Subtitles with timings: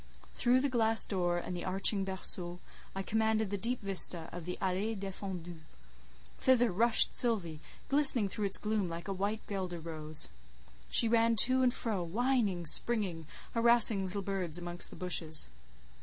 [0.33, 2.57] Through the glass door and the arching berceau,
[2.95, 5.59] I commanded the deep vista of the allée défendue:
[6.39, 10.29] thither rushed Sylvie, glistening through its gloom like a white guelder rose.
[10.89, 15.49] She ran to and fro, whining, springing, harassing little birds amongst the bushes.